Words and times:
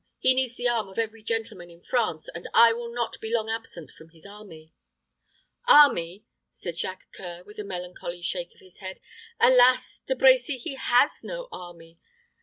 He 0.17 0.33
needs 0.33 0.55
the 0.57 0.67
arm 0.67 0.89
of 0.89 0.97
every 0.97 1.21
gentleman 1.21 1.69
in 1.69 1.83
France, 1.83 2.27
and 2.27 2.47
I 2.55 2.73
will 2.73 2.91
not 2.91 3.21
be 3.21 3.31
long 3.31 3.51
absent 3.51 3.91
from 3.91 4.09
his 4.09 4.25
army." 4.25 4.73
"Army!" 5.67 6.25
said 6.49 6.79
Jacques 6.79 7.05
C[oe]ur, 7.15 7.43
with 7.43 7.59
a 7.59 7.63
melancholy 7.63 8.23
shake 8.23 8.55
of 8.55 8.61
the 8.61 8.71
head. 8.79 8.99
"Alas! 9.39 10.01
De 10.07 10.15
Brecy, 10.15 10.57
he 10.57 10.73
has 10.73 11.23
no 11.23 11.47
army. 11.51 11.99